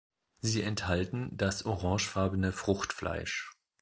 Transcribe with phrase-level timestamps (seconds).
[0.39, 3.51] Sie enthalten das orangefarbene Fruchtfleisch.